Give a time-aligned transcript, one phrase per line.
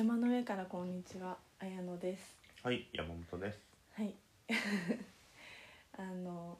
[0.00, 2.38] 山の上からこんにちは綾乃です。
[2.62, 3.58] はい、山本です。
[3.92, 4.14] はい。
[5.92, 6.58] あの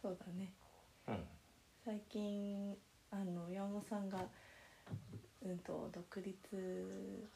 [0.00, 0.52] そうだね。
[1.08, 1.26] うん、
[1.84, 2.78] 最近
[3.10, 4.24] あの山本さんが
[5.42, 7.28] うんと独立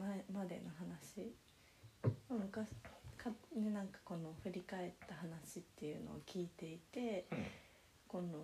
[0.00, 1.30] 前までの話。
[2.30, 2.70] 昔
[3.18, 7.26] かねなんかこの振り返った話っていうのを聞いていて
[8.08, 8.42] この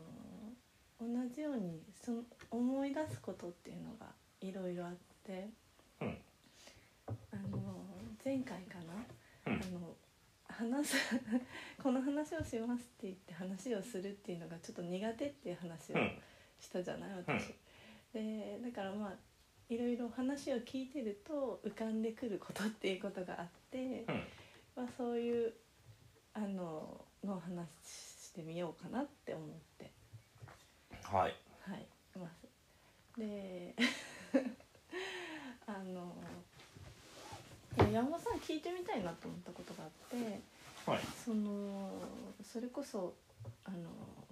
[1.01, 5.49] 同じようにその思い出すことっていうのがいろいろあって
[7.49, 7.85] の
[8.25, 9.61] 前回かな、うん。
[9.61, 9.97] あの
[10.47, 10.97] 話す
[11.83, 16.23] この話をしますって言って話をするっていうのがちょっと苦手っていう話をうん、
[16.61, 17.15] したじゃない？
[17.17, 17.55] 私。
[18.13, 19.17] でだからまあ
[19.69, 24.27] いろいろ話を聞いてると浮かんでくることっていうことがあって、うん、
[24.77, 25.55] まあ、そういう
[26.35, 29.49] あのの話してみようかなって思っ
[29.79, 29.91] て。
[31.03, 31.87] はい、はい。
[32.19, 32.31] まあ
[33.19, 33.75] で
[35.67, 36.15] あの
[37.93, 40.41] 山本さん聞いてみたいなと思ったことがあって
[40.85, 41.93] はい、その
[42.43, 43.15] それこそ
[43.65, 43.77] あの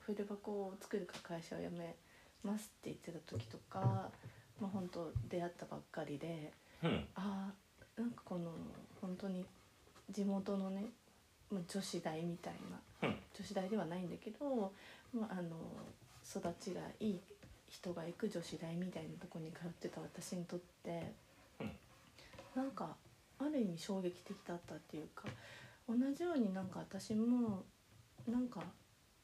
[0.00, 1.94] 筆箱を作るか会社を辞め
[2.42, 4.10] ますって言ってた時とか
[4.60, 8.52] まあ本当出会ったばっかりでうん、あーなんかこの
[9.02, 9.44] 本当に
[10.10, 10.86] 地元のね、
[11.52, 14.72] まあ、女子大みたいなうん、女子大ではないんだけど、
[15.14, 15.56] まあ、あの
[16.24, 17.20] 育ちがいい
[17.68, 21.12] 人が行く女子大みたいなとこに通ってた私にとって、
[21.60, 21.70] うん。
[22.54, 22.96] なんか
[23.40, 25.24] ある意味衝撃的だったっていうか
[25.88, 27.64] 同じようになんか私も
[28.28, 28.62] なんか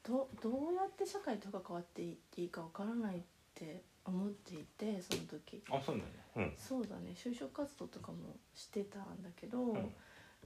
[0.02, 3.20] どどうやって社会と関わっていっていいかわからないっ
[3.54, 5.62] て思っていてその時。
[5.70, 6.04] あ、そうだ
[6.42, 6.54] ね。
[6.56, 9.94] そうだね就職活動とかもしてたんだけど、うん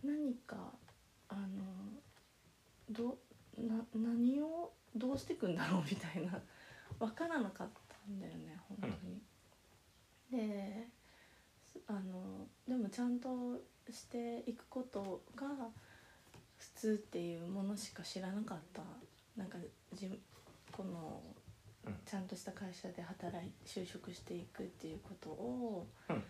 [0.02, 0.56] 何か
[1.28, 1.38] あの
[2.88, 3.18] ど
[3.58, 6.40] な何をどうしていくんだろうみたいな
[6.98, 9.20] 分からなかったんだよね本当に。
[10.30, 10.99] です
[11.86, 13.60] あのでもちゃんと
[13.90, 15.46] していくことが
[16.58, 18.82] 普通っていうものしか知らなかった。
[19.36, 19.58] なんか
[19.94, 20.20] じ
[20.72, 21.22] この
[21.86, 21.94] うん。
[22.04, 26.22] ちゃんとした会社で働い就職していくっていうことをうん。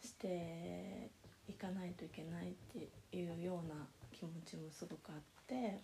[0.00, 1.10] して
[1.48, 3.74] いかないといけないっていうような
[4.12, 5.16] 気持ちもすごくあっ
[5.46, 5.80] て。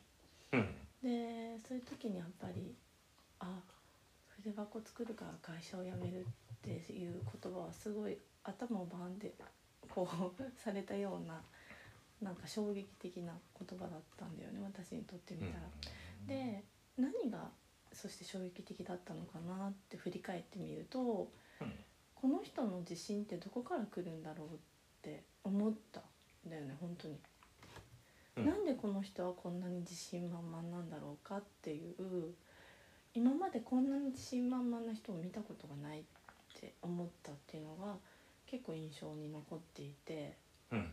[0.52, 0.60] うん、
[1.02, 2.74] でそういう時にやっぱり
[3.38, 3.60] あ
[4.42, 6.24] 筆箱作るから会社を辞めるっ
[6.62, 8.18] ていう言葉はすごい
[8.50, 9.34] 頭をバンで
[9.88, 11.42] こう されたような
[12.22, 15.70] なんか衝撃的な言葉だったんだよね私にとってみたら。
[16.26, 16.64] で
[16.96, 17.50] 何が
[17.92, 21.84] そして衝撃的だったのかなって振り返ってみるとうん、
[22.14, 24.58] この人の自信ってどこから来るんだろうっ
[25.02, 26.00] て思った
[26.46, 27.14] んだよね本当に。
[27.14, 32.34] うんなんでこの人はこんなに自信満々なんだろうかっていう
[33.12, 36.02] 今までこんなに自信満々な人を見たことがないっ
[36.58, 37.96] て思ったっていうのが
[38.50, 40.36] 結構印象に残っていて
[40.72, 40.92] うん、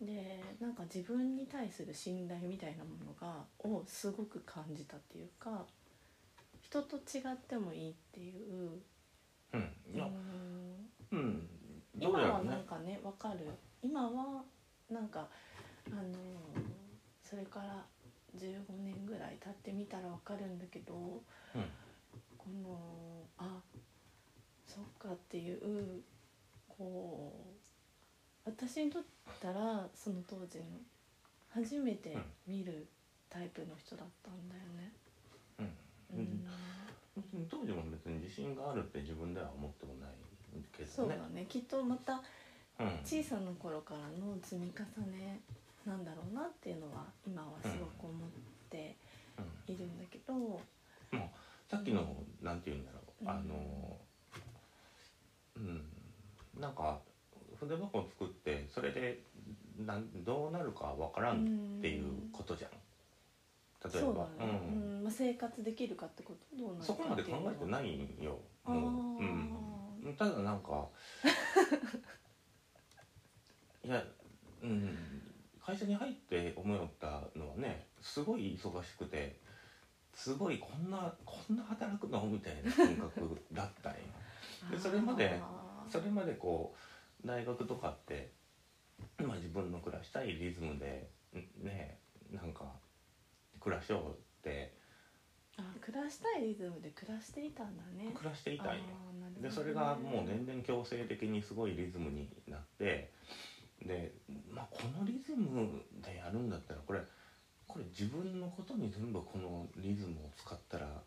[0.00, 5.66] でなんか自分に対する信頼みたいなものがをすごく感じたっていうか
[6.60, 8.80] 人と違ってもいいっていう
[9.52, 9.60] うん、
[9.92, 11.48] いうや、ん
[11.98, 12.64] 今はなん。
[12.64, 13.38] かねわかる。
[13.82, 14.42] 今は
[14.90, 15.26] なんか
[15.90, 16.02] あの
[17.22, 17.84] それから
[18.36, 21.62] 15年ぐらい経ってみたらわかるんだけどうん、
[22.36, 22.78] この
[23.38, 23.60] あ
[24.66, 26.02] そっかっていう
[26.78, 27.32] こ
[28.46, 29.02] う私にとっ
[29.40, 30.64] たらその当時の
[31.50, 32.16] 初めて
[32.46, 32.86] 見る
[33.28, 34.92] タイプの人だったんだよね。
[36.10, 40.10] うん、当時も別に自信があるって自分では思ってもない
[40.72, 40.90] けどね。
[40.94, 41.16] そうだ。
[41.34, 41.44] ね。
[41.48, 42.22] きっとまた
[42.78, 45.40] うん、小さな頃からの積み重ね
[45.84, 48.28] なんだろうなっていうのは今はすごく思っ
[48.70, 48.96] て
[49.38, 50.34] うん、いるんだけど、
[51.12, 51.28] まあ、
[51.70, 53.30] さっきの、なんて言うんだろう、うん。
[53.30, 53.96] あの。
[55.56, 55.82] うん、
[56.58, 57.00] なんか、
[57.58, 59.22] 筆箱を作って、それで、
[59.78, 62.70] なん、どうなるかわからんっていうことじゃん。
[63.92, 64.48] 例えば、ね、うん。
[64.96, 65.02] うん。
[65.04, 68.38] まあ、生活できるかってことどうなるかそこまで考えていないよ。
[68.64, 69.26] もう、う
[70.10, 70.88] ん、ただなんか。
[73.84, 74.04] いや、
[74.62, 74.96] うん、
[75.64, 79.38] 会社に入って思いったのはね、すごい忙しくて。
[80.18, 82.24] すごいこんなこんな働くの？
[82.24, 83.98] みたいな感覚だったんよ。
[84.68, 85.40] でそれまで
[85.90, 86.74] それまでこ
[87.24, 88.32] う大学とかって、
[89.18, 91.98] まあ、自分の暮らしたいリズムでんね
[92.32, 92.64] なんか
[93.60, 94.76] 暮らしようって。
[95.60, 98.12] あ暮らしたいリズムで暮らしていたんだね。
[98.14, 98.82] 暮らしていたんね。
[99.40, 103.10] でそれがもう年々強制的にすごいリズムになって
[103.84, 104.12] で、
[104.50, 107.00] まあ、このリズムでやるんだったらこれ
[107.66, 111.02] これ自分のことに全部このリズムを使ったら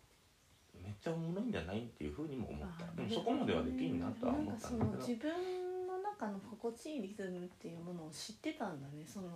[0.84, 2.86] めっちゃおもろいんじゃないっていうふうにも思った。
[2.96, 4.86] でもそこまではできんなとは思ったんだけど。
[4.86, 9.04] なんかその自分の中中の心地いいリズムっていうものを知ってたんだね。
[9.08, 9.30] その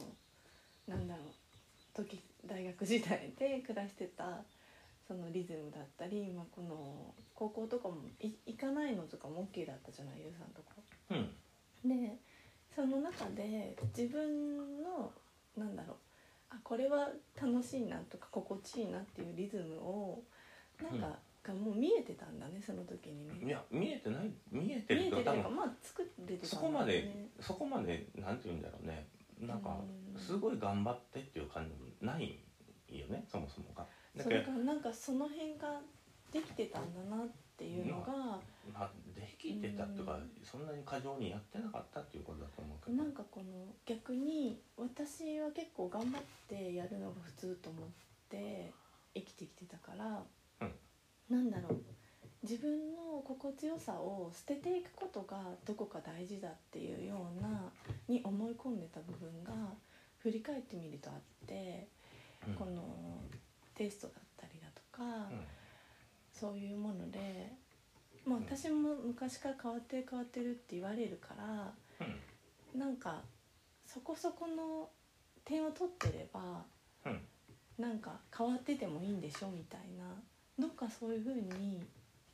[0.87, 1.25] なんだろう。
[1.95, 4.43] 時大学時代で暮らしてた
[5.07, 10.75] そのリズムだったり、まあ、この高校とかもい行かないのとかも OK だったじゃないゆうさんとか。
[11.09, 11.89] うん。
[11.89, 12.17] で
[12.75, 15.11] その中で自分の
[15.57, 15.95] なんだろう。
[16.51, 17.09] あこれは
[17.41, 20.21] 楽しいなとか心地いいなっていうリズムを
[20.79, 23.47] なんか、がもう見えてたんだねその時にね。
[23.47, 29.07] いや見えてない見えて見えてるると多分というかまあ作れてたそんだよねこまでそこまでなんて言うんだろうね。
[29.39, 29.77] なんか
[30.15, 30.19] うん。
[30.19, 32.39] すごい頑張ってっていう感じもない
[32.89, 33.85] よねそもそもが。
[34.15, 35.81] だそれからなんかその辺が
[36.31, 37.27] できてたんだなっ
[37.57, 38.39] ていうのが、
[38.73, 40.29] まあ、できてたっていうか、うん。
[40.43, 42.97] そんなに過剰にやってなかったっていうことだと思うけど。
[42.97, 43.43] なんかこの
[43.85, 47.89] 逆に私は結構頑張ってやるのが普通と思っ
[48.29, 48.73] て
[49.13, 50.23] 生きてきてたから、
[51.29, 51.81] なんだろう。
[52.43, 57.71] 自分の心地よさを捨てていくことがどこか大事だっていうような
[58.07, 59.51] に思い込んでた部分が
[60.19, 61.15] 振り返ってみるとあっ
[61.47, 61.87] て、
[62.47, 62.53] うん。
[62.53, 62.83] この
[63.73, 65.03] テストだったりだとか。
[65.31, 65.41] うん。
[66.35, 67.53] そういうもので、
[68.25, 71.71] まあ、私も昔から変わってる変わってるって言われるから
[72.73, 72.79] うん。
[72.79, 73.21] なんか
[73.87, 74.89] そこそこの
[75.45, 76.63] 点を取ってれば
[77.05, 77.21] うん。
[77.79, 80.05] なんか変わっててもいいんでしょみたいな
[80.57, 81.85] どっかそういう風に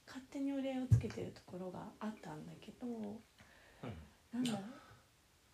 [0.06, 3.94] 勝手に折り合いをつけてるところがあったんだけどうん。
[4.34, 4.58] なんだろ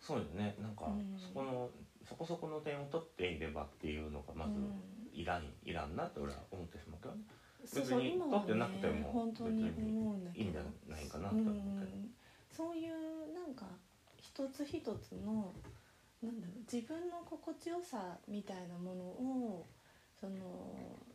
[0.00, 0.56] そうよね。
[0.60, 1.18] なんか、うん。
[1.18, 1.70] そこの
[2.08, 4.98] そこそこの点を取っていればっていうのがまずうん。
[5.12, 7.22] いらん、いらんなって俺は思ってしまうけどね。
[7.64, 9.62] そうそう別に取ってなくてねも本当に
[10.34, 12.10] いいんじゃないかなとう思って、ん、
[12.54, 13.66] そういうなんか
[14.16, 15.52] 一つ一つの
[16.22, 19.66] なんだろう自分の心地よさみたいなものを
[20.20, 20.32] その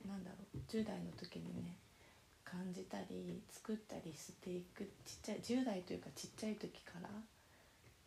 [0.08, 1.78] なんだろう10代の時にね
[2.44, 7.10] 感じたり作ったりしていくちっちゃい10代というかちっちゃい時から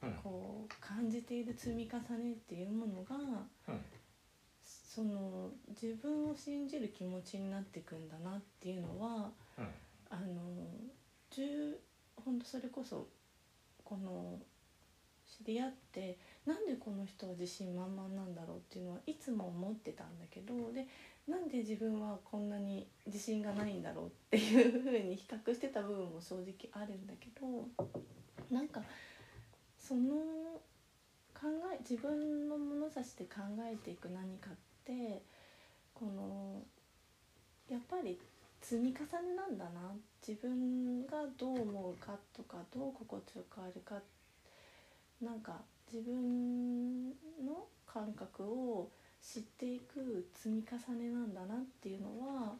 [0.08, 0.14] うん。
[0.22, 3.16] こう感じている積み重ねっていうものが
[3.68, 3.80] うん。
[4.62, 9.68] その自分を信じる気持ちになっていくんだなっていうのはうん。
[10.08, 10.66] あの
[11.30, 11.78] 十
[12.24, 13.08] 本当それこそ
[13.84, 14.38] この
[15.26, 18.56] 知り合ってなんでこの人は自信満々なんだろう？
[18.58, 20.86] っていうのはいつも思ってたんだけどで
[21.26, 24.06] なんで自分はこんなに自信がないんだろう？
[24.06, 27.68] っていうふうに比較してた部分も正直あるんだけど
[28.50, 28.80] なんか
[29.76, 30.14] その
[31.34, 34.54] 考え自分の物差しで考えていく何かっ
[34.84, 35.22] て
[35.94, 36.62] この
[37.68, 38.18] やっぱり
[38.60, 39.70] 積み重ねなんだな。
[40.26, 43.96] 自分がどう思うかとかどう心地よくあるか。
[45.20, 45.60] なんか
[45.92, 47.10] 自分
[47.44, 48.90] の感覚を
[49.22, 52.54] 知っていく積み重ねなんだなっていうのは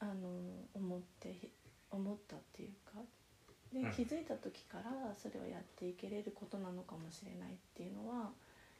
[0.00, 0.28] あの
[0.74, 1.50] 思って
[1.90, 3.00] 思ったっていうか。
[3.72, 3.92] でうん。
[3.92, 8.30] 気づいた時からそれをやっていけれることなのかもしれないっていうのは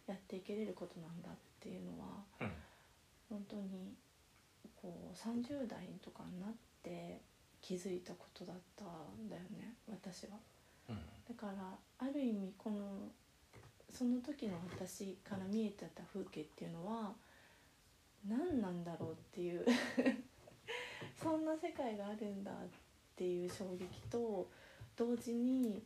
[0.06, 2.06] やっていけれることなんだっていうのは
[2.40, 2.52] うん。
[3.30, 3.94] 本当に
[4.80, 6.50] こう30代とかになっ
[6.82, 7.20] て
[7.60, 10.36] 気づいたことだったんだよね私は。
[10.88, 10.96] うん。
[11.28, 11.52] だから
[11.98, 13.08] ある意味この
[13.92, 17.12] その時の私から見えてた風景っていうのは
[18.26, 19.64] 何なんだろうっていう
[21.22, 22.54] そんな世界があるんだっ
[23.16, 24.48] ていう衝撃と
[24.96, 25.82] 同時に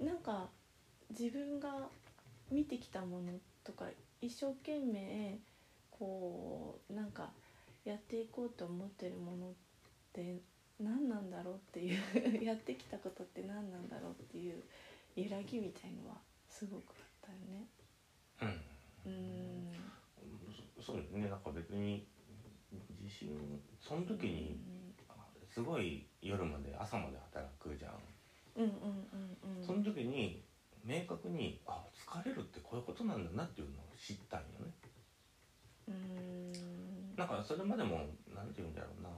[0.00, 0.48] なんか
[1.10, 1.88] 自分が
[2.50, 3.32] 見てきたもの
[3.64, 3.86] とか
[4.20, 5.38] 一生懸命
[5.90, 7.30] こうなんか
[7.84, 9.52] やっていこうと思ってるものっ
[10.12, 10.40] て
[10.80, 14.62] 何なんだろうっていう やってきたことって何なんだろうっていう
[15.16, 16.94] 揺らぎみたいのはすごく
[17.28, 17.68] よね。
[18.40, 19.12] うん。
[19.12, 19.72] うん。
[20.80, 21.28] そそうですね。
[21.28, 22.06] なんか別に
[23.00, 24.58] 自信その時に
[25.52, 27.94] すごい夜まで朝まで働くじゃん、
[28.56, 28.70] うんうん
[29.44, 29.64] うんうん。
[29.64, 30.42] その時に
[30.84, 34.72] 明確にあ疲れるってこういうことなんだなっていうのを知ったんよね。
[35.88, 37.16] うん。
[37.16, 37.98] なんかそれまでも
[38.34, 39.08] なんて言うんだろうな。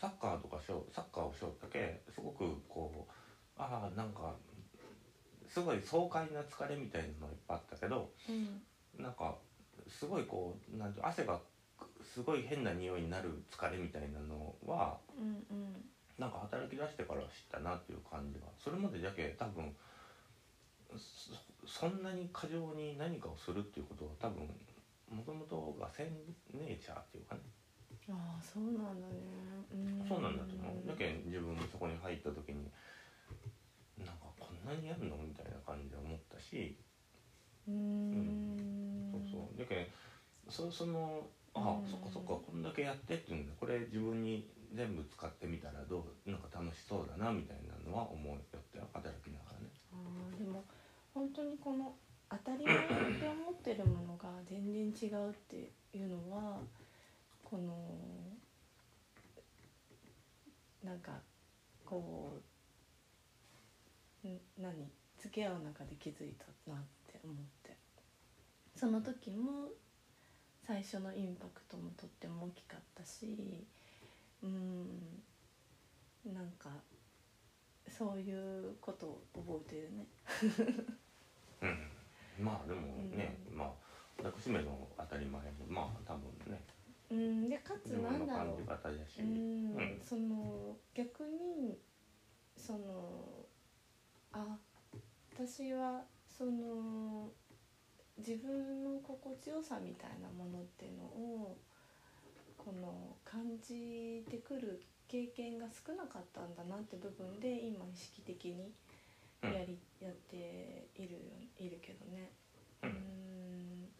[0.00, 3.12] サッカーとかしようサッカーをしようだけすごくこう
[3.56, 4.34] ああなんか
[5.54, 8.60] すごい爽快な疲れみたいなのがいっぱいあったけどうん。
[8.98, 9.34] なんか
[9.88, 11.38] すごいこうなんて汗が
[12.02, 15.84] すごい変な匂いになる疲れみたいなのはうんうん。
[16.18, 19.72] なんか働き出してから知ったなっていう感じがそれまでじゃけ多分
[20.96, 21.30] そ
[21.66, 24.46] そんなに過剰に何かをするっていうことは多分
[25.10, 27.40] もともとがセンネイチャーっていうかね、
[28.10, 29.14] ああそうなんだね。
[29.72, 30.08] うん。
[30.08, 30.88] そうなんだと思う。
[30.88, 32.70] だけん自分もそこに入った時に
[34.64, 35.16] かこんなにやるの？
[35.16, 36.76] みたいな感じで思ったし、
[37.68, 39.10] うーん。
[39.12, 39.58] そうそう。
[39.58, 39.86] だけん
[40.48, 41.88] そそのあうん。
[41.88, 43.52] そっかそっかこんだけやってっていうんだ。
[43.58, 46.30] これ自分に全部使ってみたらどう？
[46.30, 49.66] なんか楽しそうだなみたいなのは思うよって働きながらね。
[49.92, 50.64] あーでも
[51.14, 51.94] 本当にこの
[52.30, 52.78] 当たり前っ
[53.20, 56.60] て思ってるものが全然違うっていうのは
[57.44, 57.72] この
[60.82, 61.12] なんか
[61.84, 62.53] こうん
[64.58, 64.90] 何？
[65.18, 67.76] 付き合う中で気づいたなって思って。
[68.76, 69.68] その時も
[70.66, 73.66] 最初のインパクトもとっても大きかったし
[74.42, 75.22] うん
[76.32, 76.70] なんか
[77.88, 80.06] そういうことを覚えてるね。
[81.62, 82.80] うん、まあでも
[83.14, 83.72] ね、まあ
[84.22, 86.60] 私めの当たり前もまあ多分ね。
[87.10, 88.56] うん、でかつなんだろう。
[89.22, 90.00] うん。
[90.02, 91.78] その逆に
[92.56, 93.43] その
[94.34, 94.58] あ
[95.32, 96.02] 私は
[96.36, 97.30] その
[98.18, 101.56] 自分の心地よさみたいなものっていうのを
[102.58, 108.72] この感じてくる経験が少なかったんだなって部分で今意識的に
[109.42, 109.52] うん。
[109.52, 111.20] やり、やっているよ
[111.58, 112.30] いるけどね。
[112.82, 112.90] ううん。
[112.90, 113.90] ん。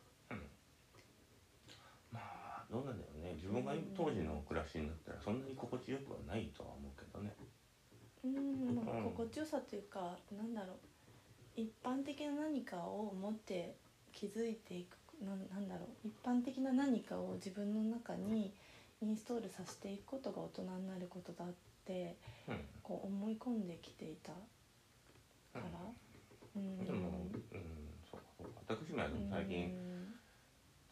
[2.12, 3.35] まあどうなんだろうね。
[3.35, 7.35] 自分が当時の暮らしになったらそんなに心地よくはないとは思うけどね
[8.25, 13.76] うん、心地よさというか、なんだろう一般的な何かを持って
[14.12, 18.52] 気づいていくなんなんだろう一般的な何かを自分の中に
[19.00, 21.49] インストールさせていくことが大人になることだっ
[21.85, 22.16] て
[22.49, 22.57] うん。
[22.83, 24.38] こう思い込んできていたか
[25.54, 25.62] ら、
[26.57, 26.85] うん。
[26.85, 27.43] でもうん
[28.11, 28.61] そうかそうか。
[28.69, 29.73] 私も最近、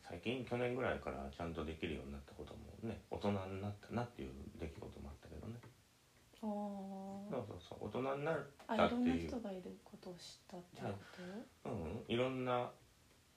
[0.02, 5.31] 最近去年ぐらいからちゃんとできるようになったこともね大人になったなっていう出来事もあった
[6.42, 7.78] そうそうそう。
[7.86, 9.00] 大人になっあたっていう。
[9.00, 10.88] あいろんな人がいることを知ったってこ
[11.66, 11.68] う。
[11.68, 12.14] ん。
[12.14, 12.70] いろんな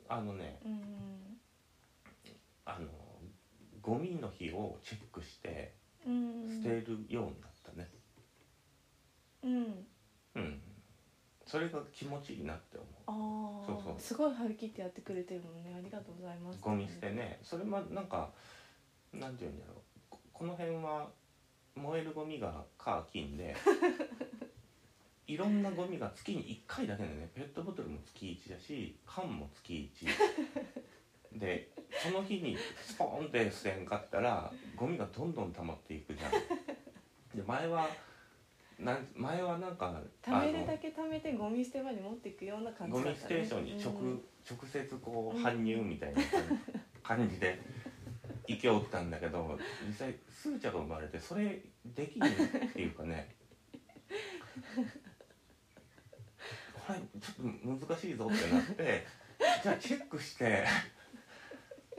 [0.08, 1.38] あのねとうん
[2.66, 2.88] あの
[3.82, 5.74] ゴミの日をチェックして
[6.06, 7.90] うん捨てるようになったね。
[9.44, 9.88] うん。
[10.36, 10.62] うん。
[11.46, 13.68] それが気持ちいいなって思う。
[13.68, 14.00] ああそうそう。
[14.00, 15.76] すごい張り切ってやってくれてるもんね。
[15.78, 16.60] ありがとうございます。
[16.60, 17.40] ゴミ捨てね。
[17.44, 18.32] それもなんか
[19.14, 19.76] なんて言うんだろう。
[20.10, 21.08] ここの辺は
[21.75, 23.55] 燃えるゴミがカー金で
[25.27, 27.29] いろんなゴミが月に1回だけでね。
[27.34, 29.91] ペットボトルも月1だし缶も月
[31.34, 31.70] 1で
[32.03, 36.32] その日にスポーンって捨てんかったらゴミがどんどん溜まっていくじゃん。
[37.36, 37.89] で前は
[38.79, 43.25] なん前はなんか貯めるだけ貯めてゴミ捨て場に持っていくような感じゴミだったね。
[43.25, 44.22] ステーションに直,、うん。
[44.50, 46.22] 直接こううん搬入みたいな
[47.01, 47.60] 感じで
[48.48, 53.36] 行きおったんだけど実際スーチャが生まれてそれできるっていうかね
[56.88, 59.08] これちょっと難しいぞってなって
[59.64, 60.66] じゃあチェックして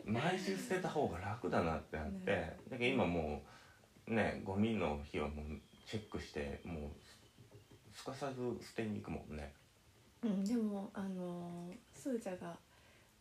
[0.05, 3.43] 毎週捨てた方が楽だなってなって、ねだけど今も
[4.07, 5.47] うねゴミの日はもう
[5.85, 9.53] チェックしてもうすかさず捨てに行くもんね。
[10.23, 12.57] うん、でもあのースージャが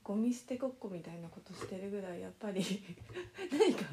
[0.06, 2.62] ゴミ捨てごっこみたいなことしてるぐらいやっぱり
[3.52, 3.86] 何か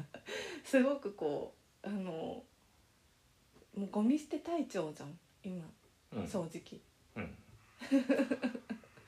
[0.63, 5.65] すごくこうあのーもうゴミ捨て隊長じゃん今
[6.15, 6.27] うん。
[6.27, 6.79] 正直、
[7.15, 7.35] うん、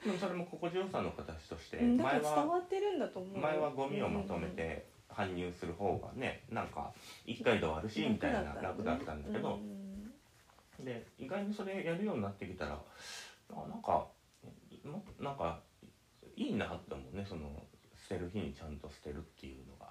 [0.04, 3.42] でもそれも心地よさの形として前伝わはってるんだと思うよ。
[3.42, 6.92] 前はゴミをまとめて搬入する方がねなんか
[7.28, 9.56] 一回で終わるしみたいな楽だったんだけど。
[9.56, 9.76] うん
[10.84, 12.78] で意外にそれやるようになってきたら
[13.52, 14.06] あなんか
[14.84, 15.60] もなんか
[16.36, 17.50] いいなって思うねその
[18.08, 19.86] 捨てる日にちゃんと捨てるっていうのが。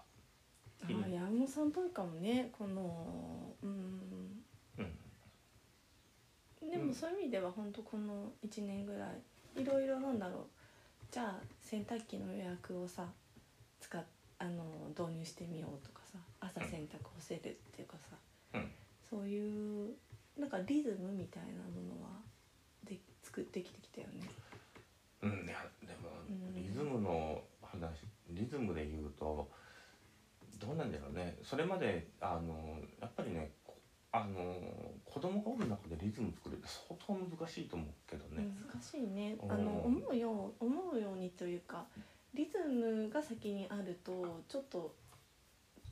[0.82, 4.44] あー山本さんっぽいかもねこのうん。
[4.78, 4.82] う
[6.66, 6.70] ん。
[6.70, 9.06] でもそういう意味では本当この1年ぐら
[9.56, 10.46] いいろいろなんだろう。
[11.10, 13.06] じゃあ洗濯機の予約をさ
[13.80, 14.02] 使っ
[14.38, 18.16] あの導入してみようとかさ朝洗濯干せるっていうかさ、
[18.54, 18.70] うん。
[19.08, 19.94] そういう
[20.38, 22.10] なんかリズムみたいなものは
[22.84, 24.28] で作ってきてきたよね。
[25.22, 26.13] うん、いやでもうん
[26.54, 29.50] リズムの話リズムで言うと
[30.58, 31.36] どうなんだろうね。
[31.42, 33.76] それまであのやっぱりねこ
[34.12, 34.56] あの
[35.04, 38.46] 子供がおる中でリズム作るって相当難しいと思うけどね。
[38.72, 39.36] 難しいね。
[39.42, 39.52] うん。
[39.52, 41.84] あの思うよう思うようにというか
[42.32, 44.94] リズムが先にあるとちょっと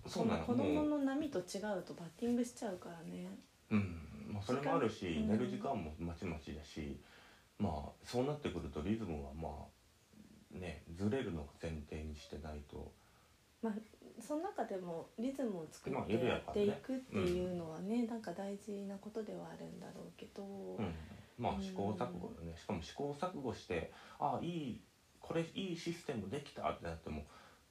[0.06, 0.44] そうなの。
[0.44, 3.26] 子供の波と違うとバッティングしちゃうからね。
[3.70, 4.32] うん。
[4.32, 5.28] まあ、それもあるし、うん。
[5.28, 6.98] 寝る時間もまちまちだし
[7.58, 9.52] まあそうなってくるとリズムはまあ
[10.52, 12.92] ねずれるのを前提にしてないと。
[14.21, 20.94] その中でもリズムを作まあって緩やっていくっていうのはね、なんか大事なことではあるんだろうけど、うん、
[21.38, 21.62] まあうん。
[21.62, 22.56] 試行錯誤だね。
[22.56, 24.80] しかも試行錯誤してああいい
[25.21, 27.25] これいいシステムできたってなっても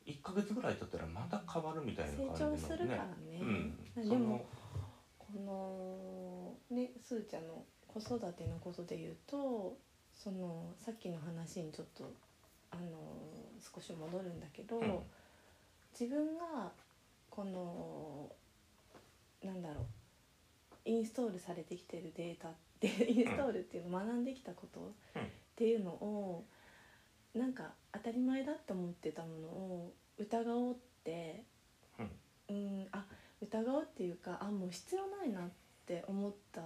[0.07, 2.57] 1ヶ月ぐらい経ったらまた変わるみたいな成感じのね。
[2.59, 3.39] 長するからね。
[3.95, 4.45] うん、でも
[5.19, 9.77] このねすーちゃんの子育てのことで言うと
[10.13, 12.13] そのさっきの話にちょっと
[12.71, 12.81] あの
[13.59, 14.99] 少し戻るんだけど、うん。
[15.99, 16.71] 自分が
[17.29, 18.29] この
[19.43, 19.85] なんだろう
[20.85, 24.79] インストールされてきてるデータってインストールっていうのを学んできたこと
[25.19, 25.23] っ
[25.55, 26.45] ていうのを
[27.35, 31.43] なんか当たり前だって思ってたものを疑おうって
[32.49, 32.87] うん。
[32.91, 33.05] あ
[33.41, 35.49] 疑うっていうかあもう必要ないなっ
[35.85, 36.61] て思った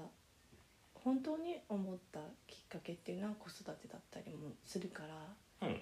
[0.94, 5.04] 本当に思ったきっかけっていうのは子育てだったりもするか
[5.62, 5.82] らうん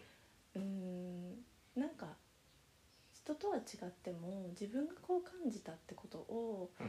[0.55, 2.07] うんなんか
[3.23, 6.87] 人とは違っても自分がこう感じたってことをうん。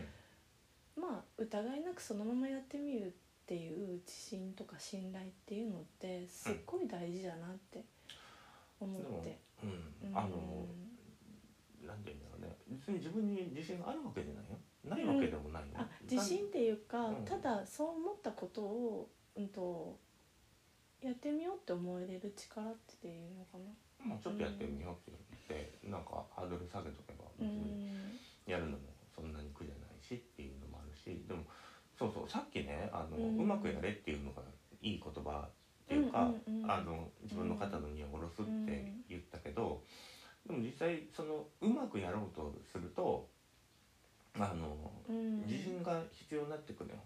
[0.97, 3.11] まあ疑いなくそのままやってみるっ
[3.47, 7.85] ていう自信とか信頼っていうのってすっごい大事だなって
[8.81, 9.38] 思って。
[9.62, 10.09] うん。
[10.09, 10.17] うん。
[10.17, 10.67] あの
[11.87, 12.57] なんていうんだろうね。
[12.69, 14.59] 別に自分に自信があるわけじゃないよ。
[14.85, 17.25] ないわけでもないよ、あ自信っていうか、うん。
[17.25, 19.99] ただそう思ったことを、うん、と
[21.00, 23.64] やってみようって思えれる力っていうのかな。
[24.07, 28.19] まあちょっとやってみようって言ってなんかハードル下げとけばう別にん。
[28.47, 28.79] やるのも
[29.15, 31.45] そんなに苦じゃないしっていうのもあるしでも
[31.99, 34.43] そうそうさっきねあの、ううんまくやれっていうのが
[34.83, 35.51] いい言葉っ
[35.89, 39.83] ていうか、うんうんうんあの自分の肩の荷を下ろすって言ったけど、
[40.47, 43.29] でも実際そのうまくやろうとすると
[44.39, 45.43] あのうん。
[45.47, 46.97] 自信が必要になってくるよ。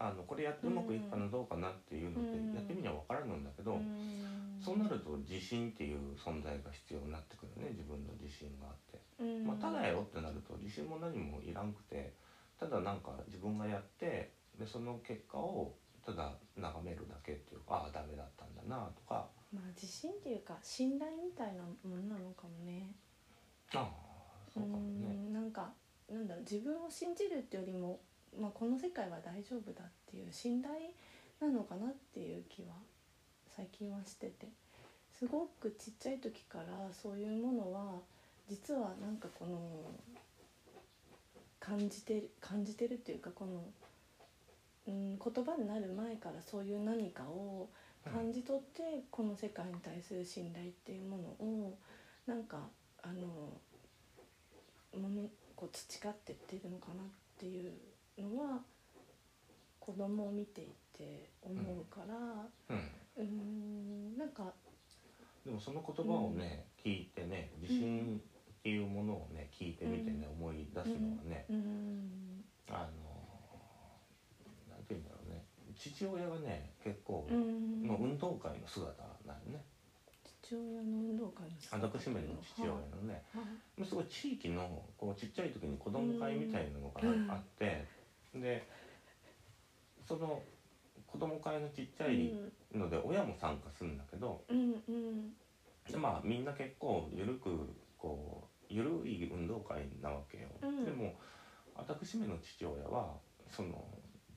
[0.00, 9.00] あのこれやってうまくいくかなどうかなっていうのってうんやってみには分からるんだけど、うんそうなると自信っていう存在が必要になってくるね自分の自信があって。
[9.18, 12.12] うんまあ、ただやろってなると自信も何もいらんくて
[12.58, 22.92] ただなんか自分がやってでその結果をただ眺めるだけっていうかああダメだったんだなとかまあ自信っていうか信頼みたいなものなのかもね。
[23.74, 24.10] ああ
[24.52, 25.08] そうかもね。
[25.14, 25.72] んなんか
[26.10, 28.00] なんだろう自分を信じるってよりも、
[28.38, 30.74] まあ、この世界は大丈夫だっていう信頼
[31.40, 32.74] なのかなっていう気は
[33.56, 34.48] 最近はしてて。
[35.20, 36.64] すごくちっちゃい時から
[36.94, 38.00] そういうものは
[38.48, 39.58] 実はなんかこの
[41.60, 43.62] 感じてる感じてるっていうかこの、
[44.88, 47.68] うん、言葉になる前からそういう何かを
[48.02, 51.76] 感じ取ってこの世界に対する信頼っていうものを
[52.26, 52.56] なんか
[53.02, 53.26] あの
[54.98, 57.06] ものこう培ってってるのかなっ
[57.38, 57.72] ていう
[58.18, 58.60] のは
[59.78, 60.64] 子供を見てい
[60.96, 62.14] て思うから
[62.68, 62.76] うん、
[63.16, 64.52] うーんなんか
[65.44, 68.20] でもその言葉をね、聞いてね自信
[68.60, 71.46] っていうものをね聞いてみてね、思い出すのはね、
[72.68, 73.10] あの
[74.68, 75.44] なんていうんだろうね。
[75.74, 79.64] 父親がね結構、うーんの運動会の姿なんよね。
[80.42, 81.86] 父親の運動会の姿。
[81.86, 83.40] 私めの父親のね、は
[83.80, 83.84] い。
[83.86, 87.00] すごい地域のこうちっちゃい時に子供会みたいなのが
[87.32, 87.86] あって、
[88.34, 88.66] で
[90.06, 90.42] その
[91.06, 92.32] 子供会のちっちゃい
[92.72, 95.30] ので親も参加するんだけどうんうん。
[95.90, 97.50] でまあみんな結構ゆるく
[97.98, 100.48] こうゆるい運動会なわけよ。
[100.62, 100.84] うん。
[100.84, 101.14] でも
[101.74, 103.14] 私めの父親は
[103.50, 103.84] その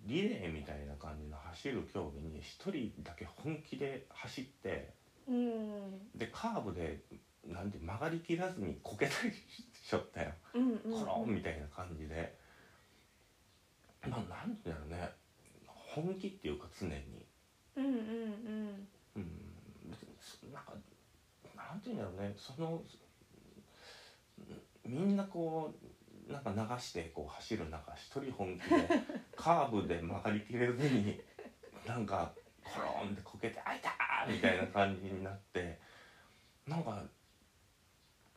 [0.06, 4.94] リレーみたいな感じの走る競技に一人だけ本気で走って
[5.28, 6.10] うん。
[6.16, 7.02] でカーブで
[7.46, 9.34] なんて曲がりきらずにこけたり
[9.82, 10.32] しょったよ。
[10.54, 11.00] うんうん。
[11.00, 12.36] コロンみたいな感じで
[14.10, 15.10] まあなんだろうね
[15.66, 17.26] 本気っていうか常に
[17.76, 19.30] うんうんうんうん
[19.90, 20.74] 別にそなんか
[21.56, 22.82] なんていうんだろうねその
[24.86, 25.74] みんなこ
[26.30, 28.88] うなんか流してこう走る中一人本気で
[29.36, 31.20] カーブで曲がりきれずに
[31.86, 35.80] なんかコロンってこけて「あいたー!」みたいな感じになって
[36.68, 37.04] なんか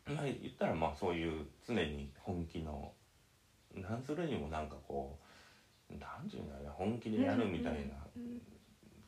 [0.04, 2.92] まあ言ったらまあそういう常に本気の
[3.74, 5.25] なんするにもなんかこう
[5.90, 7.94] なんていうんだろうね本気でやるみたいな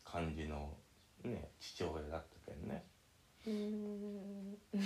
[0.05, 0.77] 感じの
[1.25, 2.83] ね父親だったけどね。
[3.47, 4.59] うん。
[4.73, 4.77] う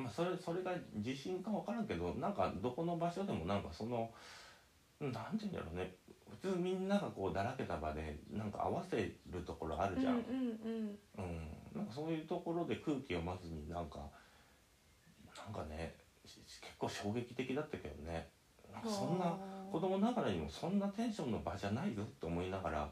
[0.00, 0.02] ん。
[0.02, 1.86] まあそれそれが自信か分からん。
[1.86, 2.34] けどなん。
[2.34, 3.62] かどこの場所でもなん。
[3.62, 4.10] かその
[5.00, 5.38] なん。
[5.38, 5.52] ていうん。
[5.52, 5.90] だろうね
[6.30, 6.88] 普通みん。
[6.88, 8.50] ながこうだらけた場でなん。
[8.50, 10.58] か合わせるところあるじゃん、うん。
[10.64, 10.98] うん。
[11.18, 11.48] うん。
[11.74, 11.86] なん。
[11.86, 13.86] かそういうところで空気をまずになん。
[13.88, 14.10] か
[15.36, 15.52] なん。
[15.52, 18.26] かね結構衝撃的だったけどね
[18.84, 19.36] そんな
[19.70, 22.88] 子供ながらにもそんなテンションの場じゃないぞって思いながら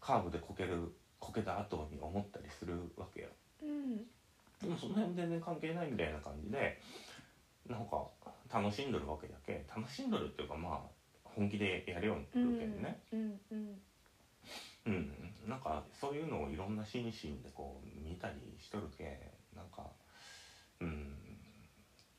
[0.00, 3.28] カーブでこけるこけた後に思ったりするわけよ。
[3.62, 3.96] うん。
[4.60, 6.80] でもその辺全然関係ないみたいな感じで
[7.68, 8.04] なんか
[8.52, 9.64] 楽しんどるわけだけ。
[9.74, 10.78] 楽しんどるっていうかまあ
[11.24, 13.00] 本気でやるようになるけどね。
[13.12, 13.78] うんうん
[14.84, 15.14] うん、
[15.48, 19.90] なんかそういうのをいろんな心身でこう見たりしとるけなんか
[20.80, 21.21] うん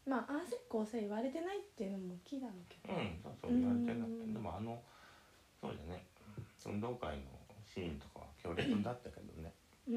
[0.05, 2.93] まあああせこうせ言われてないっていうのも大きいだろうけど。
[2.93, 4.81] うんそうそう言われてなくでもあの
[5.61, 6.03] そうだね
[6.65, 7.23] 運動会の
[7.73, 9.51] シーンとかは強烈だったけどね。
[9.87, 9.95] うー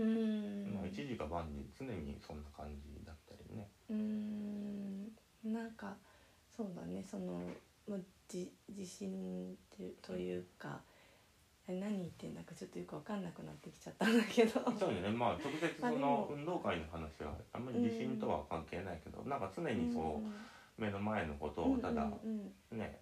[0.71, 0.75] ん。
[0.75, 3.69] まあ、一時か晩に常にそんな感じだったりね。
[3.90, 5.12] うーん。
[5.45, 5.97] なんか
[6.57, 7.03] そうだね。
[7.03, 7.40] その、
[7.88, 9.57] まあ、じ自信
[10.03, 10.95] というかえ
[11.72, 14.61] 何言ってんだかちょっとよく分かんなくなってきちゃったんだけど。
[14.79, 15.09] そうよね。
[15.11, 23.00] まあ直接 そのも運動会の話はあんまり自信とは関係ないけど、なんか常にそう目の前のことをただうんうんね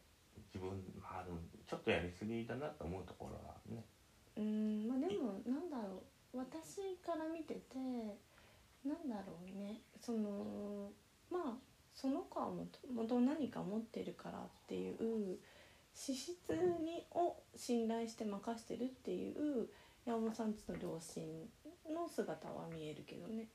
[0.54, 1.26] 自分まあ
[1.66, 3.84] ちょっとやりすぎだなと思うところはね
[4.36, 6.02] うんうんまあでもなんだろう。
[6.36, 7.78] 私から見てて
[8.84, 9.82] なんだろうね。
[10.00, 10.90] その
[11.30, 11.56] まあ
[11.94, 15.38] その子はもともと何か持ってるからっていう
[15.94, 19.68] 資質にを信頼して任してるっていう
[20.04, 21.24] 山本さんちの両親
[21.88, 23.48] の姿は見えるけどね。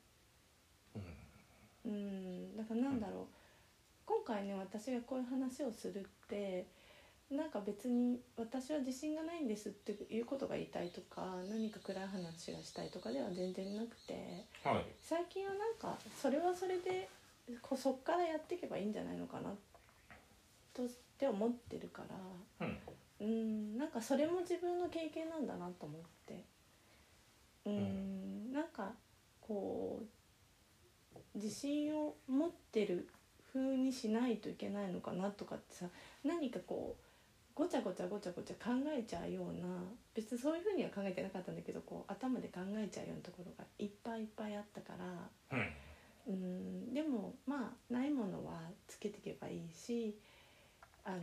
[0.96, 1.92] うん。
[1.92, 3.26] うんだからなんだろう。
[4.06, 6.66] 今回ね私がこういう話をするって
[7.30, 14.86] なんか別に私は自信がないんですっていうことが言いたいとか何か暗い話がしたいとかでは全然なくてはい。
[15.00, 17.08] 最近はなんかそれはそれで
[17.62, 19.52] こそっからやっていけばいいんじゃないのかな
[20.74, 20.84] と
[21.20, 22.02] って思ってるか
[22.60, 22.78] らうん。
[23.20, 26.46] うんなんかそれも自分の経験なんだなと思って。
[27.66, 28.94] うんなんか
[29.42, 33.10] こう自信を持ってる
[33.52, 35.86] 風にしないといけないのかなとかってさ
[36.24, 37.04] 何かこう
[37.54, 39.68] ごちゃごちゃごちゃごちゃ考えちゃうような
[40.16, 45.58] 別にそういう風には考えてなかったんだけどこう頭で考えちゃうようなところがいっぱいいっぱいあったから。
[45.58, 45.74] うん。
[46.28, 50.16] うんでもまあないものはつけていけばいいし
[51.10, 51.20] あの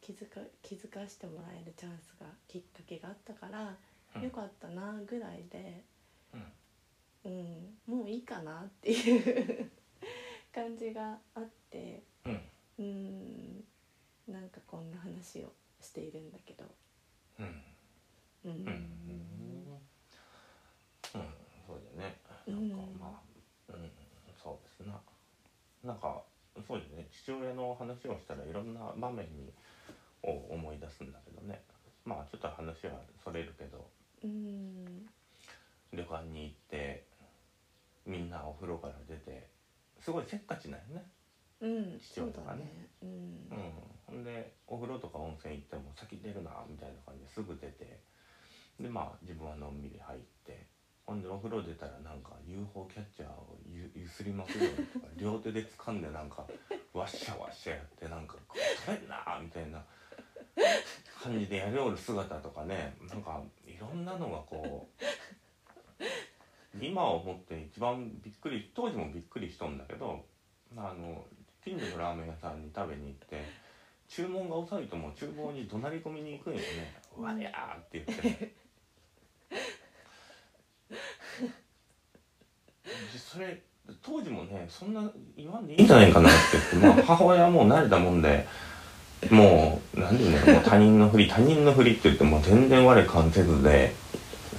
[0.00, 3.76] 気づか気づかしてもらえるチャンスがきっかけがあったから、
[4.16, 4.22] うん。
[4.22, 5.84] よかったなぐらいで、
[6.32, 6.52] うん。
[7.22, 9.70] うん、もういいかなっていう
[10.54, 12.40] 感じがあってうん。
[12.78, 13.64] うん
[14.26, 16.64] なんかこんな話をしているんだけど。
[17.40, 17.62] うん。
[18.44, 18.52] うん。
[18.52, 18.70] うん。
[21.14, 21.34] うん。
[21.66, 22.16] そうだね。
[22.46, 23.06] なんかま
[23.68, 23.90] あうん。
[24.42, 24.98] そうですな。
[25.84, 26.22] なんか
[26.66, 29.52] そうですね父親の話をしたらいろんな場面に
[30.22, 31.62] を思い出すんだけどね。
[32.04, 33.88] まあちょっと話はそれるけど。
[34.24, 35.06] うん。
[35.92, 37.04] 旅館に行って
[38.06, 39.48] みんなお風呂から出て
[39.98, 41.04] すごいせっかちなんよね。
[41.60, 42.88] うん、父親とかねね。
[43.02, 43.08] うん。
[43.08, 43.72] うん。
[44.06, 48.00] ほんでお風呂とか温泉行っても先出るなみたいな感じですぐ出て。
[48.80, 50.66] でまあ自分はのんびり入って
[51.10, 56.46] ほんでお風呂出たらなんか UFO キャッチャーをゆゆすりまくるようにとか両手で掴んでなんか
[56.94, 58.36] ワッシャワッシャやってなんか
[58.86, 59.82] 「取れんな!」みたいな
[61.20, 64.88] 感じでやりおる姿とかねなんかいろんなのがこ
[65.98, 66.04] う
[66.80, 70.24] 今思って一番びっくり当時もびっくりしとんだけど
[70.76, 71.26] あの
[71.64, 73.44] 近所のラーメン屋さんに食べに行って
[74.06, 76.64] 注文が遅いともう厨房に怒鳴り込みに行くんよね
[77.18, 78.52] 「うわやー!」って言ってね
[83.32, 83.62] それ
[84.02, 86.38] 当時もねそんな言わんでいいんじゃないかなって
[86.72, 88.44] 言って、まあ、母親はもう慣れたもんで
[89.30, 93.94] もう何て言うんだろうもう他人のふり他人のふりって言ってもう全然我関せずで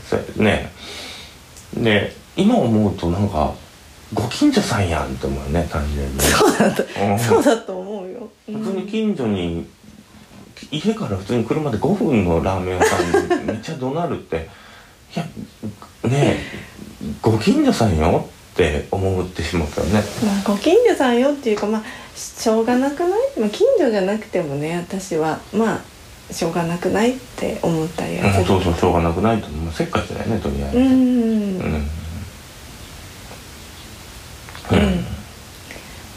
[0.06, 0.72] そね
[1.76, 3.54] で今思うとなんか
[4.14, 6.20] ご近所さんやんって思うよね単純に。
[6.22, 8.30] そうだとうんそうだと思うよ。
[8.48, 9.68] うん普通に近所に
[10.72, 14.48] 家から普通に車で5分のラーメン屋さんに めっちゃ怒鳴るって
[15.14, 15.26] いや
[16.06, 16.40] ねえ
[17.22, 20.04] ご近所さんよって思ってしまったよね。
[20.26, 21.84] まあ、ご近所さんよっていうかまあ
[22.16, 29.74] しょうがなくない、まあ、近所じゃなくてもね私はまあしょうがなくないって思ったりはそうそうしょうがなくないと思う。
[29.74, 30.78] せっかちだよねとりあえず。
[30.78, 31.90] うんうんうん。
[34.72, 35.06] うん。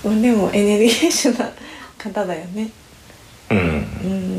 [0.04, 1.50] まあでもエネルギッシュな
[1.98, 2.70] 方だよね。
[3.50, 3.58] うん。
[3.58, 3.62] う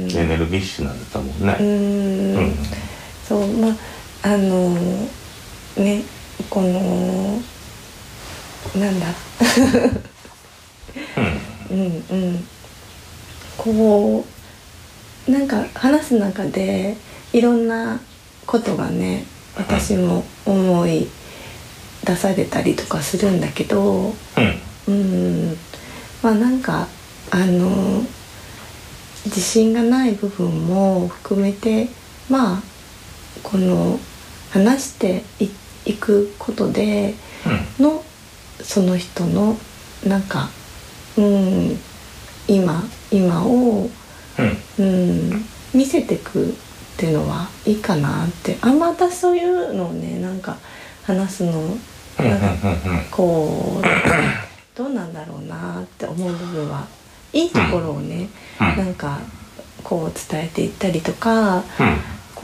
[0.07, 0.11] ん。
[0.11, 1.57] エネルギッシュなんだと思うね。
[1.59, 2.35] うん。
[2.37, 2.55] うん。
[3.27, 3.75] そうまあ
[4.23, 4.69] あの
[5.77, 6.03] ね
[6.49, 7.41] この
[8.79, 9.07] なんだ。
[11.71, 12.03] うん。
[12.09, 12.47] うん
[13.57, 14.25] こ
[15.27, 16.95] うなんか話す中で
[17.33, 17.99] いろんな
[18.45, 21.07] ことがね私も思い
[22.03, 24.13] 出されたりとかするんだけどうん。
[24.87, 25.57] うん。
[26.21, 26.87] まあなんか
[27.31, 28.03] あの
[29.25, 31.87] 自信がない部分も含めて
[32.29, 32.63] まあ
[33.41, 33.99] この
[34.51, 35.49] 話してい
[35.85, 37.15] いくことでの
[38.65, 39.57] その人の
[40.05, 40.49] なんか
[41.17, 41.79] うん
[42.47, 43.89] 今今を、
[44.77, 44.83] うん。
[44.83, 46.51] うん、見せてくっ
[46.97, 48.57] ていうのはいいかなって。
[48.61, 50.57] あんま私そういうのをねなんか
[51.03, 53.05] 話すのうんうんうんうん。
[53.11, 53.83] こう
[54.77, 56.87] どうなんだろうなって思う部分は
[57.31, 58.67] いいところをね、うん。
[58.77, 59.19] なんか
[59.83, 61.63] こう伝えていったりとかうん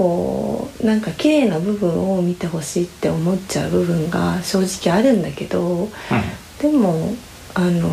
[0.02, 5.90] ここうなんか綺麗な部分を見てほしいって思っちゃう部分が正直あるんだけど
[6.60, 7.14] でも
[7.54, 7.88] あの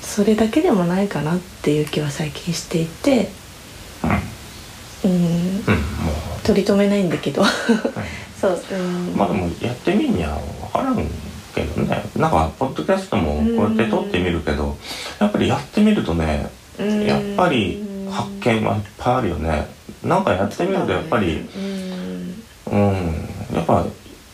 [0.00, 3.28] それだけでもないかなっていう気は最近していて、
[5.04, 5.22] うん、うん。
[5.64, 5.72] も
[6.44, 7.42] 取り留めないんだけど。
[7.42, 7.44] う、
[8.40, 10.38] そう、うん、まあでもやってみんには
[10.72, 11.10] 分からん
[11.54, 12.04] けどね。
[12.14, 14.76] なんかポッドキャストもこうやって撮ってみるけど
[15.18, 17.04] やっぱりやってみるとねうん。
[17.04, 19.66] やっぱり発見はいっぱいあるよね
[20.04, 23.84] なんかやってみるとやっぱりうんうんやっぱ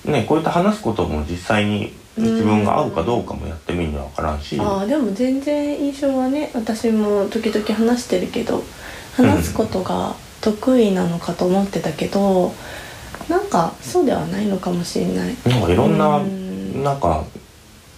[0.04, 4.58] ねこうやって話すことも実際に自分が合うかどうかもやってみるには分からんし。
[4.60, 8.62] ああでも全然印象はね私も時々話してるけど
[9.16, 12.52] 話すことが得意なのかと思ってたけど、
[13.28, 15.36] なんかそうではないのかもしれない。
[15.46, 16.42] なんかいろんなうん。
[16.82, 17.24] なんか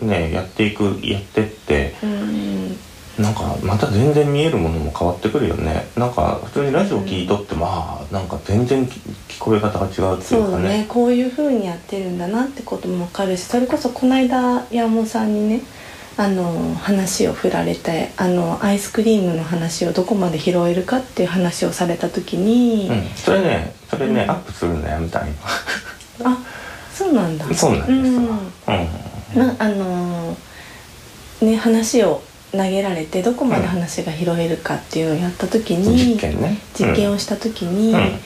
[0.00, 2.76] ねやっていくやってってうん
[3.18, 5.86] なんかまた全然見えるものも変わってくるよね。
[5.96, 8.98] なんか普通にラジオ聞いとってまあなんか全然き
[9.28, 10.86] 聞こえ方が違うっていそううだねかね。
[10.88, 15.60] こういう風にやってるんだなってことも分かるしそれこそこの間山本さんにね
[16.16, 25.32] あの話を振られてあのアイスクリームの話をどこまで拾えるかっていう話をされた時に、うん、それねそれね、うんアップするのやめたい
[26.24, 26.38] あ
[26.92, 27.44] そうなんだ。
[27.54, 28.20] そうなんですよ。
[28.20, 28.26] うん。
[28.26, 29.48] うん。
[29.48, 30.36] なあのー
[31.42, 32.22] ね話を
[32.56, 36.58] 投げられてどこまで話が拾えるかっていうのをやった時に、実験ね。
[36.74, 38.18] 実験をした時に、うん。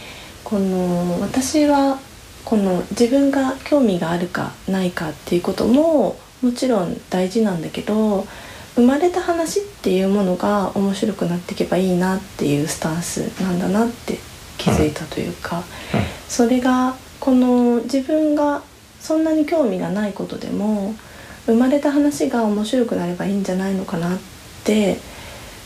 [0.45, 1.99] この私は
[2.45, 8.27] この自分が興味があるかないかっていうことももちろん大事なんだけど
[8.75, 14.19] 生まれた話っていうものが面白くなっていけばいいなっていうスタンスなんだなって
[14.57, 15.65] 気づいたというか、うん。
[16.29, 18.63] それがこの自分が
[19.01, 20.95] そんなに興味がないことでも
[21.49, 24.19] 生まれた話が面白くなればいいんじゃないのかなっ
[24.65, 24.99] て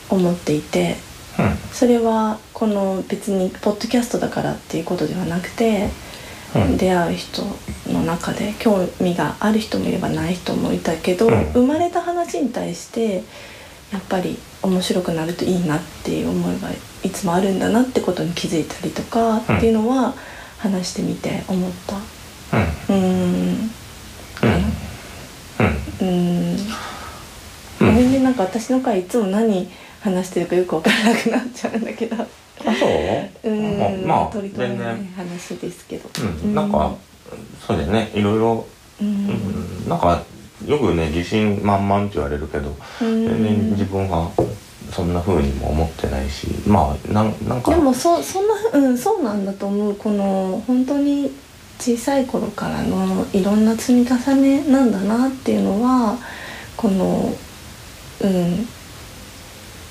[0.08, 0.96] 思っていて
[1.38, 1.56] うん。
[1.72, 5.88] それはこの別にポッドキャストだからっていうことではなくて
[6.54, 6.76] うん。
[6.76, 7.42] 出会う人
[7.88, 11.52] の中で興味がある人もいればない人もいたけど、うん。
[11.52, 13.24] 生まれた話に対して
[13.92, 16.68] やっぱり面白くなるといいなっていう思いが
[17.02, 20.14] いつもあるんだなってことに気づいたりとかうんっていうのは
[20.58, 21.96] 話してみて思った。
[22.92, 23.81] うん
[26.02, 26.56] うーん。
[27.80, 27.94] ごうん。
[27.96, 28.12] めん。
[28.12, 29.68] ねなんか私の回いつも何
[30.00, 31.76] 話してるかよく分からなくなっちゃう？
[31.76, 32.26] んだけどあ
[32.74, 32.86] そ
[33.48, 33.50] う？
[33.50, 34.06] うん。
[34.06, 36.08] まあ取り留めない全然話ですけど。
[36.42, 36.54] うん。
[36.54, 36.94] なんか
[37.66, 38.10] そうだよね。
[38.14, 38.66] いろいろ。
[39.00, 39.26] ううん。
[39.26, 40.22] んなんか
[40.66, 43.26] よくね自信満々って言われるけどうん。
[43.26, 44.30] 全然自分は
[44.92, 47.70] そんな風にも思ってないしまあなんなんか。
[47.74, 49.94] でもそそんなうんそうなんだと思う。
[49.96, 51.32] この本当に
[51.82, 56.16] 小さい頃からのいろんな積み重ねなんだなっていうのは
[56.76, 57.34] この
[58.20, 58.68] うん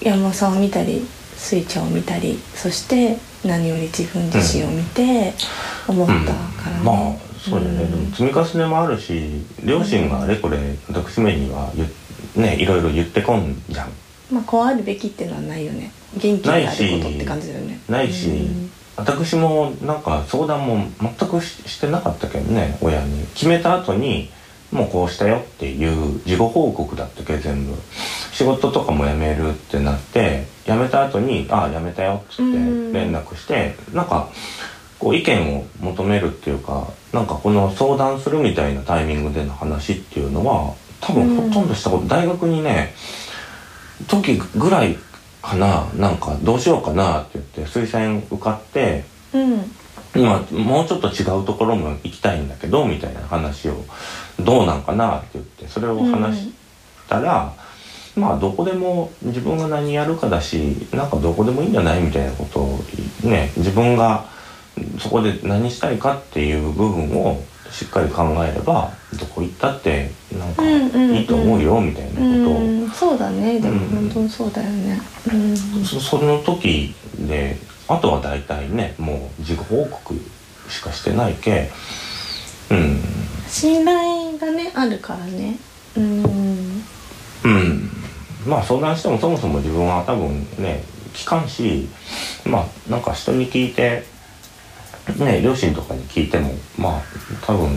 [0.02, 5.34] 山本さんを見たりスイちゃんを見たりそして何より自分自身を見て
[5.86, 7.92] 思ったからね、まあそうだよね、うん。
[7.92, 11.74] でも積み重ねもあるし両親があれこれ私めには
[12.38, 13.90] ねいろいろ言ってこんじゃん。
[14.32, 15.92] まあこうあるべきっていうのはないよね。
[16.16, 17.82] 元気であることって感じだよね。
[17.90, 18.30] ないし
[19.02, 23.26] 私もなんか相談も全くししてなかったけどね親に。
[23.28, 24.30] 決めた後に
[24.72, 27.74] もうこうしたよっていう事後報告だったけ全部。
[28.32, 32.94] 仕事とかも辞めるってなって辞めた後に「ああ辞めたよ」っつってうん。
[32.94, 34.30] 連絡してなんか
[35.00, 42.94] こう意見を求めるっていうかなんかこの相談するみたいなタイミングでの話っていうのは多分ほとんどしたこと、大学にね
[44.08, 44.98] 時ぐらい
[45.42, 49.76] かななんかどうしようかなって言って推薦受かってうん。
[50.16, 53.86] 今もうちょっと違うところも行きたいんだけどみたいな話を
[54.40, 56.54] どうなんかなって言ってそれを話し
[57.08, 57.54] たら、
[58.16, 62.80] まあどこでも自分が何やるかだしなんかどこでもいいんじゃないみたいなことを
[63.24, 64.26] ね自分が
[65.00, 73.60] そこで何したいかっていう部分をしっかり考えればどこ行ったってなんかいいと思うよみたいなことを、うんそうだね。
[73.60, 75.02] でもうん本当にそうだよね。
[75.32, 75.56] うん。
[75.86, 77.58] そその時で
[77.88, 80.14] あとは大体ねもう自己報告
[80.70, 81.70] しかしてないけ
[82.70, 83.00] うん。
[83.48, 85.58] 信頼がねあるからね。
[85.96, 86.84] うん。
[87.44, 87.90] うん。
[88.46, 91.88] まあ相談してもそもそも自分は多分ね聞かんし
[92.46, 94.04] まあなんか人に聞いて
[95.18, 97.02] ね両親とかに聞いてもまあ
[97.46, 97.70] 多分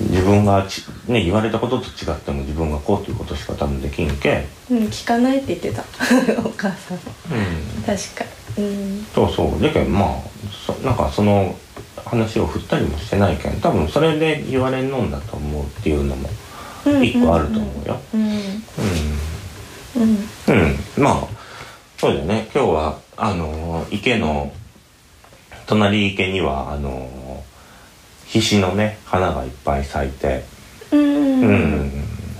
[0.00, 5.84] 自分がち、ね、言われたことと違っても自分がこうということしか多分できんけ、うん聞かないって言ってた。
[6.44, 6.98] お母さん。
[6.98, 7.00] う
[7.80, 8.24] ん、確か
[8.58, 9.06] うん。
[9.14, 9.62] そうそう。
[9.62, 10.08] だけどまあ
[10.66, 11.54] そなんかその
[12.04, 16.28] 話を振ったりもしてないけん多分それで言われんのんだと思うっていうのも
[17.02, 18.00] 一個あると思うよ。
[18.14, 18.32] うんうん。
[19.96, 20.28] うん。
[20.48, 21.26] うん、まあ
[21.98, 22.48] そうだよね。
[22.52, 24.52] 今日はあの池の
[25.66, 27.42] 隣池にはあの
[28.26, 30.44] ひしのね花がいっぱい咲いて
[30.90, 31.40] うん。
[31.40, 31.90] うん。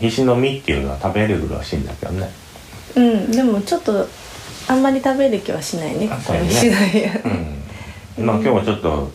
[0.00, 2.30] ひしの実っていうのは食べれるらしいんだけどね。
[2.96, 3.30] うん。
[3.30, 4.06] でもちょっと
[4.68, 6.08] あんまり食べる気はしないね。
[6.10, 7.22] あこのそうね
[8.18, 8.26] うん。
[8.26, 9.10] まあ今日はちょっと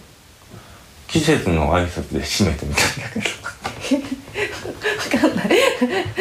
[1.08, 3.10] 季節の挨拶で締めてみたんだ
[3.82, 3.96] け
[5.18, 5.50] わかんない。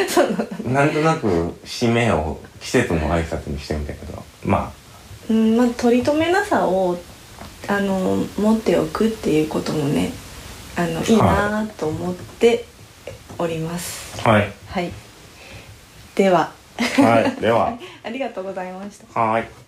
[0.09, 0.37] その。
[0.37, 1.27] どなんとなく
[1.65, 4.23] 締めを季節の挨拶にしてみたけど。
[4.45, 4.73] ま
[5.29, 5.57] うん。
[5.57, 6.99] まあ取り留めなさを
[7.69, 10.13] あの持っておくっていうこともね
[10.77, 11.13] あのい。
[11.13, 12.65] いなと思って
[13.39, 14.21] おります。
[14.27, 14.53] あはい。
[14.67, 14.93] はい。
[16.15, 16.53] では。
[16.79, 17.41] はい。
[17.41, 17.79] では。
[18.05, 19.21] ありがとうございました。
[19.21, 19.68] はい